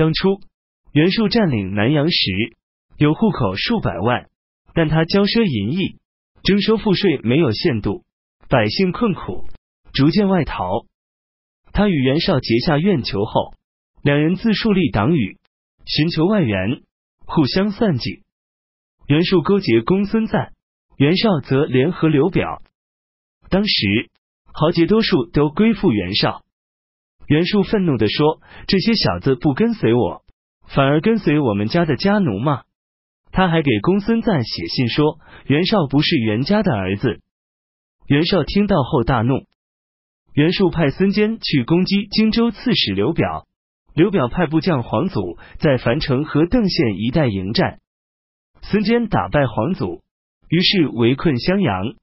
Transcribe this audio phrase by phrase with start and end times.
[0.00, 0.40] 当初
[0.92, 2.16] 袁术占领南阳时，
[2.96, 4.30] 有户口数百万，
[4.72, 6.00] 但他骄奢淫逸，
[6.42, 8.02] 征收赋税没有限度，
[8.48, 9.44] 百姓困苦，
[9.92, 10.86] 逐渐外逃。
[11.74, 13.52] 他与袁绍结下怨仇后，
[14.02, 15.36] 两人自树立党羽，
[15.84, 16.80] 寻求外援，
[17.26, 18.22] 互相算计。
[19.06, 20.54] 袁术勾结公孙瓒，
[20.96, 22.62] 袁绍则联合刘表。
[23.50, 24.10] 当时
[24.50, 26.42] 豪杰多数都归附袁绍。
[27.30, 30.24] 袁术愤怒的说：“这些小子不跟随我，
[30.66, 32.62] 反而跟随我们家的家奴吗？”
[33.30, 37.20] 他还给公孙瓒写信说：“袁绍不是袁家的儿子。”
[38.08, 39.44] 袁绍听到后大怒。
[40.34, 43.46] 袁术派孙坚去攻击荆州刺史刘表，
[43.94, 47.78] 刘表派部将黄祖在樊城和邓县一带迎战，
[48.60, 50.02] 孙坚打败黄祖，
[50.48, 51.94] 于是围困襄阳。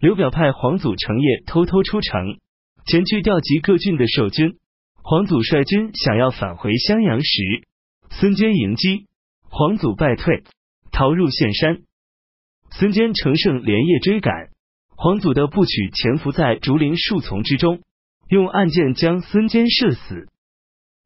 [0.00, 2.40] 刘表派黄祖成夜偷偷出城。
[2.86, 4.56] 前去调集各郡的守军，
[5.02, 7.42] 黄祖率军想要返回襄阳时，
[8.10, 9.06] 孙坚迎击，
[9.42, 10.42] 黄祖败退，
[10.90, 11.82] 逃入岘山。
[12.72, 14.50] 孙坚乘胜连夜追赶，
[14.96, 17.80] 黄祖的部曲潜伏在竹林树丛之中，
[18.28, 20.28] 用暗箭将孙坚射死。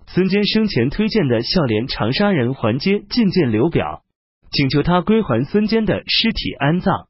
[0.06, 4.02] 孙坚生前推荐的孝廉长沙人桓阶觐见刘表，
[4.50, 7.08] 请求他归还孙坚的尸体安葬。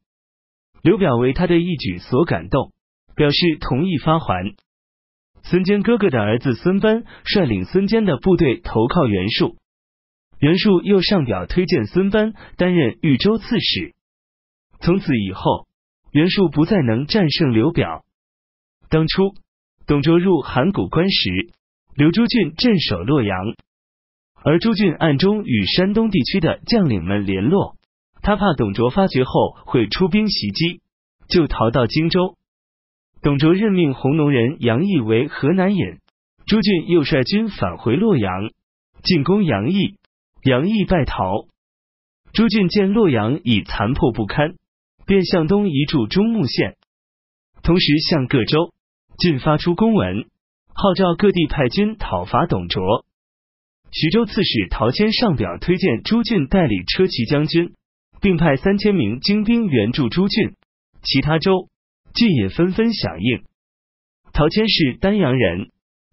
[0.82, 2.73] 刘表为他的一举所感动。
[3.16, 4.54] 表示同意发还。
[5.42, 9.56] 孙坚哥哥的儿子孙班率领孙坚的部队投靠袁术，
[10.38, 13.94] 袁术又上表推荐孙班担任豫州刺史。
[14.80, 15.66] 从此以后，
[16.12, 18.04] 袁术不再能战胜刘表。
[18.88, 19.34] 当初
[19.86, 21.30] 董卓入函谷关时，
[21.94, 23.36] 刘朱俊镇守洛阳，
[24.42, 27.76] 而朱俊暗中与山东地区的将领们联络，
[28.22, 30.80] 他怕董卓发觉后会出兵袭击，
[31.28, 32.36] 就逃到荆州。
[33.24, 35.98] 董卓任命弘农人杨毅为河南尹，
[36.44, 38.50] 朱俊又率军返回洛阳，
[39.02, 39.96] 进攻杨毅，
[40.42, 41.46] 杨毅败逃。
[42.34, 44.56] 朱俊见洛阳已残破不堪，
[45.06, 46.76] 便向东移驻中牟县，
[47.62, 48.74] 同时向各州
[49.18, 50.26] 郡发出公文，
[50.74, 53.06] 号召各地派军讨伐董卓。
[53.90, 57.72] 徐州刺史陶谦上表推荐朱俊代理车骑将军，
[58.20, 60.52] 并派三千名精兵援助朱俊。
[61.02, 61.70] 其他州。
[62.14, 63.44] 郡也纷纷响应。
[64.32, 65.70] 陶谦是丹阳人，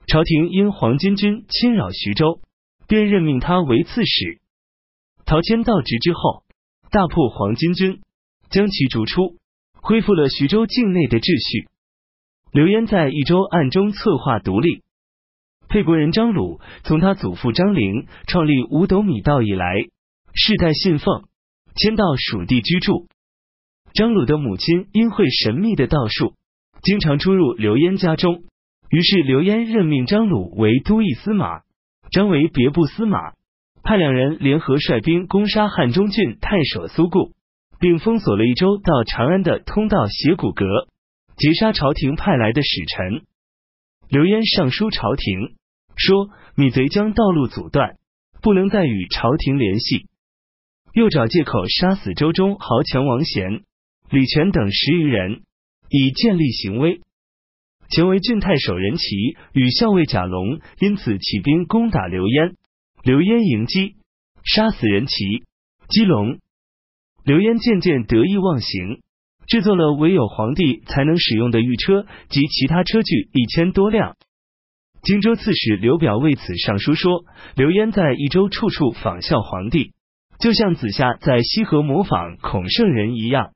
[0.07, 2.41] 朝廷因黄巾军侵扰徐州，
[2.87, 4.41] 便任命他为刺史。
[5.25, 6.43] 陶谦到职之后，
[6.89, 8.01] 大破黄巾军，
[8.49, 9.37] 将其逐出，
[9.73, 11.69] 恢复了徐州境内的秩序。
[12.51, 14.83] 刘焉在益州暗中策划独立。
[15.69, 19.87] 沛国人张鲁从他祖父张陵创立五斗米道以来，
[20.33, 21.23] 世代信奉，
[21.75, 23.07] 迁到蜀地居住。
[23.93, 26.33] 张鲁的母亲因会神秘的道术，
[26.81, 28.43] 经常出入刘焉家中。
[28.89, 31.61] 于是刘焉任命张鲁为都邑司马，
[32.11, 33.33] 张为别部司马，
[33.83, 37.33] 派两人联合率兵攻杀汉中郡太守苏固，
[37.79, 40.65] 并封锁了一州到长安的通道斜谷阁，
[41.37, 43.23] 截杀朝廷派来的使臣。
[44.09, 45.55] 刘焉上书朝廷，
[45.95, 47.97] 说米贼将道路阻断，
[48.41, 50.07] 不能再与朝廷联系，
[50.93, 53.63] 又找借口杀死周中豪强王贤。
[54.11, 55.41] 李全等十余人，
[55.89, 56.99] 以建立行威。
[57.89, 59.15] 前为郡太守任齐
[59.53, 62.55] 与校尉贾龙，因此起兵攻打刘焉。
[63.03, 63.95] 刘焉迎击，
[64.43, 65.43] 杀死任齐、
[65.87, 66.39] 姬龙。
[67.23, 68.99] 刘焉渐渐得意忘形，
[69.47, 74.17] 制作了唯有皇帝才能使用的御车及其他车具一千多辆。
[75.03, 77.23] 荆州刺史刘表为此上书说：
[77.55, 79.93] 刘焉在益州处处仿效皇帝，
[80.37, 83.53] 就像子夏在西河模仿孔圣人一样。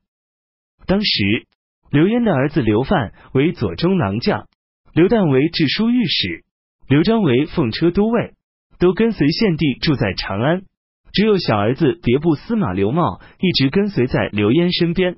[0.86, 1.46] 当时，
[1.90, 4.46] 刘焉的儿子刘范为左中郎将，
[4.94, 6.44] 刘旦为治书御史，
[6.88, 8.34] 刘璋为奉车都尉，
[8.78, 10.62] 都跟随献帝住在长安。
[11.12, 15.16] 只有小儿子别部司马刘茂一直跟随在刘焉身边。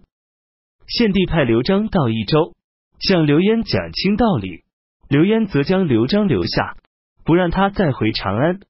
[0.86, 2.54] 献帝派刘璋到益州，
[2.98, 4.62] 向刘焉讲清道理，
[5.08, 6.76] 刘焉则将刘璋留下，
[7.24, 8.60] 不让他再回长安。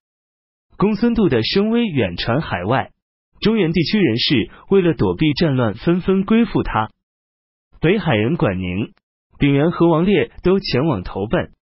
[0.76, 2.90] 公孙度的声威远传海外。
[3.40, 6.90] 中原地区人士为了躲避战乱，纷纷归附他。
[7.81, 8.93] 北海人管宁、
[9.38, 11.52] 丙原和王烈都前往投奔。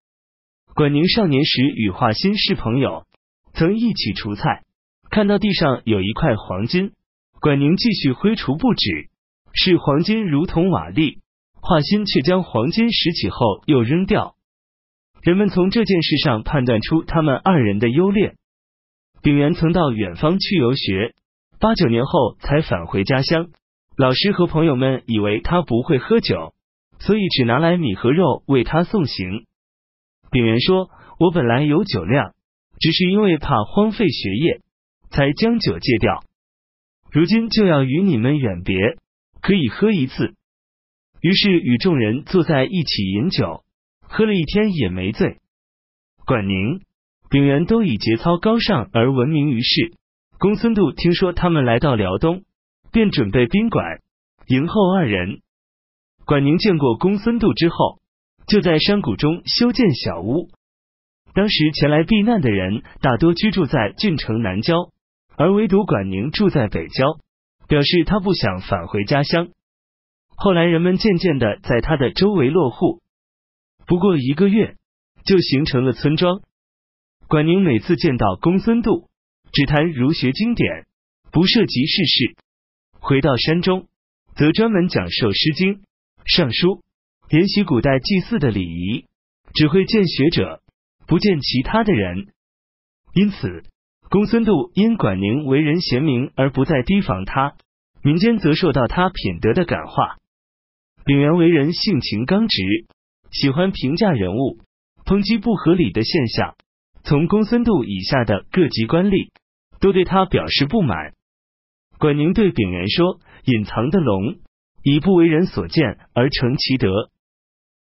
[0.74, 3.04] 管宁少年时与华歆是朋友，
[3.52, 4.62] 曾一起除菜，
[5.10, 6.92] 看到地上有一块黄金，
[7.40, 9.08] 管宁继续挥除不止，
[9.52, 11.18] 视黄金如同瓦砾。
[11.60, 14.36] 华歆却将黄金拾起后又扔掉。
[15.20, 18.36] 人们从这件事上判断出他们二人的优劣。
[19.20, 21.14] 丙原曾到远方去游学。
[21.58, 23.48] 八九年后才返回家乡，
[23.96, 26.52] 老师和朋友们以为他不会喝酒，
[26.98, 29.46] 所以只拿来米和肉为他送行。
[30.30, 32.34] 丙原说：“我本来有酒量，
[32.78, 34.60] 只是因为怕荒废学业，
[35.08, 36.24] 才将酒戒掉。
[37.10, 38.98] 如今就要与你们远别，
[39.40, 40.34] 可以喝一次。
[41.22, 43.64] 于是与众人坐在一起饮酒，
[44.02, 45.38] 喝了一天也没醉。
[46.26, 46.82] 管宁、
[47.30, 49.94] 丙原都以节操高尚而闻名于世。
[50.38, 52.44] 公孙度听说他们来到辽东，
[52.92, 54.00] 便准备宾馆
[54.48, 55.40] 迎候二人。
[56.26, 58.00] 管宁见过公孙度之后，
[58.46, 60.50] 就在山谷中修建小屋。
[61.32, 64.90] 当时前来避难的人大多居住在郡城南郊，
[65.36, 67.18] 而唯独管宁住在北郊，
[67.66, 69.48] 表示他不想返回家乡。
[70.36, 73.00] 后来人们渐渐的在他的周围落户，
[73.86, 74.76] 不过一个月
[75.24, 76.42] 就形成了村庄。
[77.26, 79.08] 管宁每次见到公孙度，
[79.56, 80.84] 只谈儒学经典，
[81.32, 82.36] 不涉及世事。
[83.00, 83.88] 回到山中，
[84.34, 85.76] 则专门讲授《诗经》。
[86.26, 86.82] 尚书
[87.30, 89.06] 沿袭古代祭祀的礼仪，
[89.54, 90.60] 只会见学者，
[91.06, 92.26] 不见其他的人。
[93.14, 93.62] 因此，
[94.10, 97.54] 公孙度因管宁为人贤明而不再提防他，
[98.02, 100.18] 民间则受到他品德的感化。
[101.06, 102.62] 丙原为人性情刚直，
[103.30, 104.58] 喜欢评价人物，
[105.06, 106.56] 抨击不合理的现象。
[107.04, 109.30] 从公孙度以下的各级官吏
[109.80, 111.12] 都对他表示不满。
[111.98, 114.38] 管宁对丙元说：“隐藏的龙。”
[114.88, 117.10] 以不为人所见而成其德，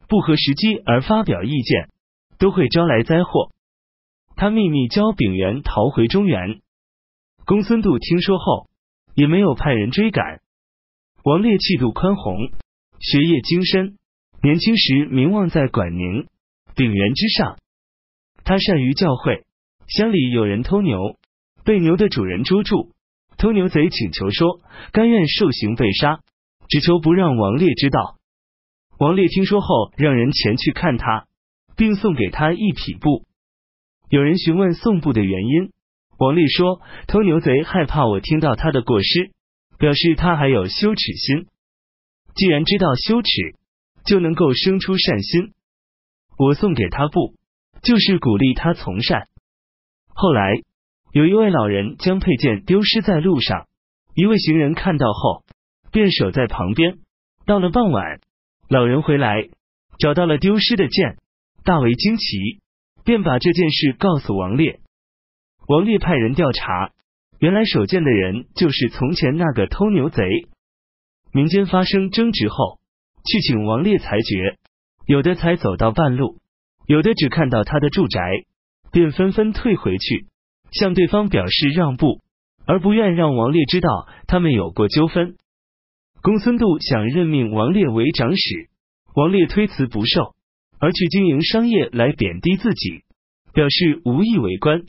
[0.08, 1.90] 不合时机而发表意见，
[2.40, 3.52] 都会招来灾祸。
[4.36, 6.60] 他秘密教丙元逃回中原。
[7.46, 8.68] 公孙度听说后，
[9.14, 10.42] 也没有派人追赶。
[11.24, 12.50] 王烈气度宽宏，
[13.00, 14.00] 学业精深，
[14.42, 16.26] 年轻时名望在管宁、
[16.76, 17.60] 丙元之上。
[18.44, 19.44] 他善于教诲，
[19.88, 21.20] 乡里有人偷牛，
[21.68, 22.94] 被牛的主人捉住，
[23.38, 24.62] 偷牛贼请求说，
[24.94, 26.22] 甘愿受刑被杀。
[26.70, 28.16] 只求不让王烈知道。
[28.98, 31.28] 王烈听说后，让人前去看他，
[31.76, 33.26] 并送给他一匹布。
[34.08, 35.74] 有人询问送布的原因，
[36.18, 39.32] 王烈说：“偷牛贼害怕我听到他的过失，
[39.78, 41.48] 表示他还有羞耻心。
[42.34, 43.30] 既然知道羞耻，
[44.06, 45.52] 就能够生出善心。
[46.38, 47.36] 我送给他布，
[47.84, 49.28] 就是鼓励他从善。”
[50.16, 50.64] 后来，
[51.12, 53.68] 有一位老人将佩剑丢失在路上，
[54.14, 55.44] 一位行人看到后。
[55.90, 56.98] 便守在旁边。
[57.46, 58.20] 到了傍晚，
[58.70, 59.48] 老人回来，
[60.00, 61.18] 找到了丢失的剑，
[61.64, 62.60] 大为惊奇，
[63.04, 64.82] 便把这件事告诉王烈。
[65.68, 66.92] 王烈派人调查，
[67.40, 70.24] 原来守剑的人就是从前那个偷牛贼。
[71.32, 72.80] 民间发生争执后，
[73.26, 74.58] 去请王烈裁决，
[75.08, 76.38] 有的才走到半路，
[76.86, 78.22] 有的只看到他的住宅，
[78.92, 80.28] 便纷纷退回去，
[80.72, 82.22] 向对方表示让步，
[82.66, 85.36] 而不愿让王烈知道他们有过纠纷。
[86.22, 88.70] 公孙度想任命王烈为长史，
[89.16, 90.36] 王烈推辞不受，
[90.80, 93.04] 而去经营商业来贬低自己，
[93.54, 94.84] 表示无意为官。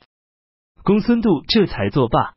[0.83, 2.35] 公孙度这才作罢。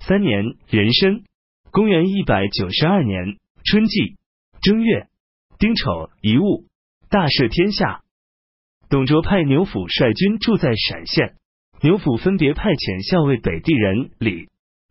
[0.00, 1.24] 三年壬申，
[1.70, 4.16] 公元一百九十二年春季
[4.60, 5.08] 正月
[5.58, 6.66] 丁丑一物，
[7.08, 8.02] 大赦天下。
[8.88, 11.36] 董卓派牛辅率军住在陕县，
[11.82, 14.48] 牛辅分别派遣校尉北地人李、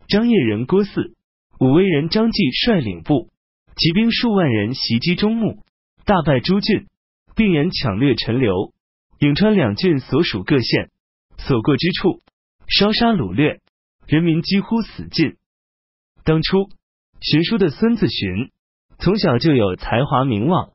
[0.08, 1.14] 张掖人郭汜。
[1.60, 3.28] 武威人张继率领部
[3.76, 5.58] 骑兵数万人袭击中牟，
[6.06, 6.86] 大败朱俊，
[7.36, 8.72] 并沿抢掠陈留、
[9.18, 10.90] 颍川两郡所属各县，
[11.36, 12.22] 所过之处
[12.66, 13.60] 烧杀掳掠，
[14.06, 15.36] 人民几乎死尽。
[16.24, 16.70] 当初
[17.20, 18.50] 荀叔的孙子荀，
[18.98, 20.72] 从小就有才华名望，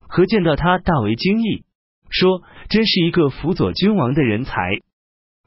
[0.00, 1.64] 何见到他大为惊异，
[2.10, 4.52] 说：“真是一个辅佐君王的人才。”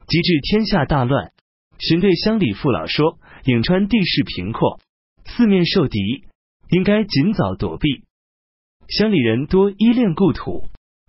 [0.06, 1.32] 及至天下大乱，
[1.78, 3.18] 荀对乡里父老说。
[3.44, 4.80] 颍川地势平阔，
[5.24, 6.00] 四面受敌，
[6.68, 8.02] 应该尽早躲避。
[8.88, 10.64] 乡里人多依恋故土，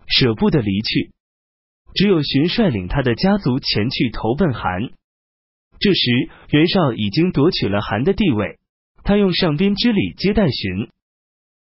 [0.06, 1.10] 舍不得离去，
[1.94, 4.90] 只有荀率领他的家族前去投奔韩。
[5.80, 8.60] 这时袁绍已经夺取了韩的地位，
[9.02, 10.90] 他用上宾之礼接待荀。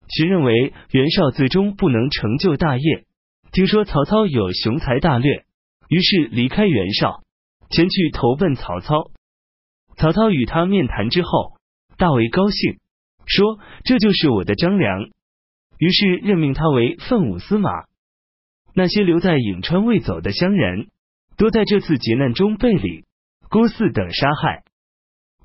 [0.09, 3.07] 荀认为袁绍最终不能成就大业，
[3.51, 5.45] 听说曹操有雄才大略，
[5.91, 7.21] 于是离开袁绍，
[7.69, 9.11] 前去投奔曹操。
[9.97, 11.57] 曹操与他面谈之后，
[11.99, 12.79] 大为高兴，
[13.27, 15.11] 说：“这就是我的张良。”
[15.79, 17.71] 于是任命他为奋武司马。
[18.73, 20.91] 那些留在颍川未走的乡人，
[21.37, 23.05] 都在这次劫难中被李、
[23.49, 24.63] 郭汜等杀害。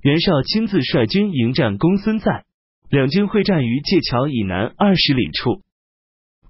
[0.04, 2.46] 袁绍亲自率军迎战公孙瓒，
[2.88, 5.64] 两军会战于界桥以南二十里处。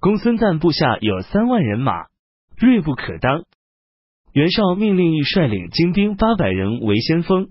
[0.00, 2.08] 公孙瓒部下有三万人马，
[2.58, 3.44] 锐不可当。
[4.36, 7.48] 袁绍命令欲率领精兵八百人为先锋。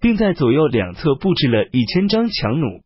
[0.00, 2.82] 并在左右两侧布置了一千张强弩。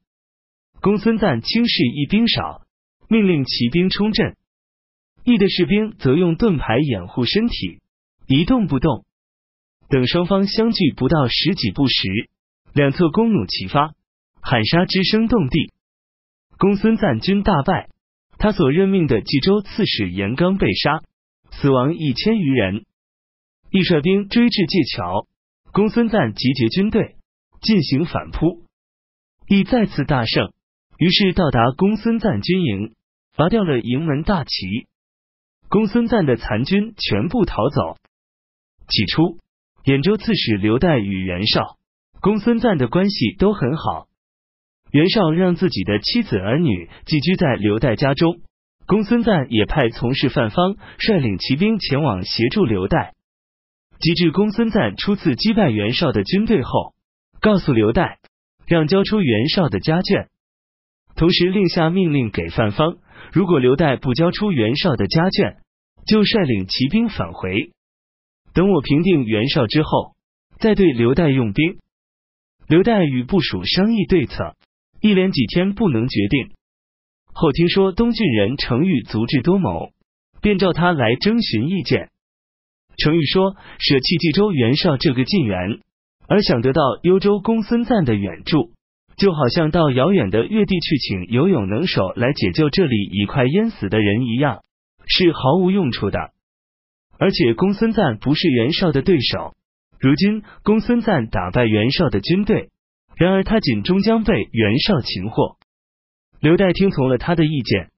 [0.80, 2.62] 公孙瓒轻视一兵少，
[3.09, 4.37] 命令骑兵冲阵，
[5.25, 7.80] 翼的士兵则用盾牌掩护身体，
[8.26, 9.04] 一动不动。
[9.88, 12.30] 等双方相距不到十几步时，
[12.73, 13.92] 两侧弓弩齐发，
[14.40, 15.73] 喊杀之声动地。
[16.59, 17.88] 公孙瓒军大败，
[18.38, 21.02] 他所任命的冀州刺史严纲被杀，
[21.50, 22.85] 死亡一千余人。
[23.72, 25.28] 亦率兵追至界桥，
[25.72, 27.14] 公孙瓒集结军队
[27.60, 28.64] 进行反扑，
[29.46, 30.52] 亦再次大胜。
[30.98, 32.94] 于是到达公孙瓒军营，
[33.36, 34.88] 拔掉了营门大旗。
[35.68, 37.96] 公孙瓒的残军全部逃走。
[38.88, 39.38] 起初，
[39.84, 41.78] 兖州刺史刘岱与袁绍、
[42.20, 44.08] 公孙瓒的关系都很好。
[44.90, 48.40] 袁绍让自己的妻子儿女寄居在刘岱家中，
[48.88, 53.12] 公孙瓒也派从事范方率领骑兵前往协助刘岱。
[54.00, 56.95] 及至公孙瓒初次击败袁绍的军队后，
[57.40, 58.16] 告诉刘岱
[58.66, 60.28] 让交出袁绍的家眷，
[61.14, 62.99] 同时另下命令给范方，
[63.33, 65.59] 如果刘岱不交出袁绍的家眷，
[66.07, 67.71] 就率领骑兵返回。
[68.54, 70.16] 等我平定袁绍之后，
[70.59, 71.78] 再对刘岱用兵。
[72.66, 74.57] 刘岱与部属商议对策。
[75.02, 76.52] 一连几天不能决定，
[77.33, 79.92] 后听说东郡人程昱足智多谋，
[80.42, 82.11] 便召他来征询意见。
[82.97, 85.80] 程昱说：“舍弃冀州袁绍这个近缘，
[86.28, 88.73] 而想得到幽州公孙瓒的援助，
[89.16, 94.62] 就好像到遥远的越地去请游泳能手来解救这里已快淹死的人一样，
[95.06, 96.18] 是毫无用处的。
[97.18, 99.54] 而且公孙瓒不是袁绍的对手，
[99.99, 102.70] 如今公孙瓒打败袁绍的军队。”
[103.16, 105.59] 然而他仅终将被袁绍擒获。
[106.40, 107.90] 刘岱听从了他的意见，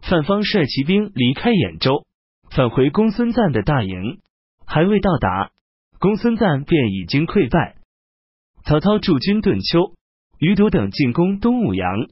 [0.00, 2.06] 范方率骑兵离开兖州，
[2.50, 4.20] 返回公孙瓒的大营，
[4.66, 5.50] 还未到达，
[5.98, 7.76] 公孙瓒便已经溃败。
[8.64, 9.94] 曹操驻军顿丘、
[10.38, 12.08] 余堵等进攻东武阳，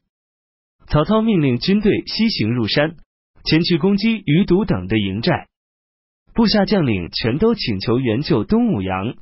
[0.87, 2.95] 曹操命令军队西行入山，
[3.43, 5.47] 前去攻击余堵等的营寨。
[6.33, 9.15] 部下将领全都请求援救东武阳。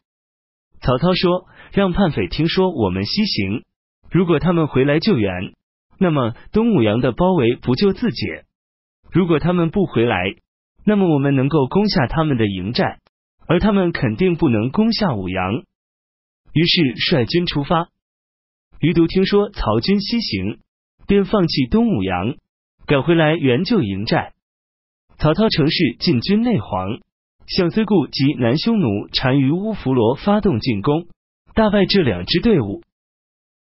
[0.81, 3.63] 曹操说：“让叛匪听说我们西行，
[4.11, 5.53] 如果他们回来救援，
[5.97, 8.43] 那么东武阳的包围不就自解；
[9.11, 10.35] 如果他们不回来，
[10.85, 12.99] 那么我们能够攻下他们的营寨，
[13.47, 15.63] 而他们肯定不能攻下武阳。”
[16.53, 17.89] 于是率军出发。
[18.79, 20.59] 余独听说曹军西行，
[21.07, 22.35] 便放弃东武阳，
[22.85, 24.33] 赶回来援救营寨。
[25.17, 26.99] 曹操乘势进军内黄。
[27.47, 31.05] 向睢固及南匈奴单于乌弗罗发动进攻，
[31.53, 32.81] 大败这两支队伍。